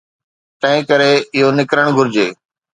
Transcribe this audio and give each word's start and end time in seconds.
تنهنڪري 0.61 1.11
اهو 1.37 1.47
نڪرڻ 1.59 1.85
گهرجي. 1.97 2.27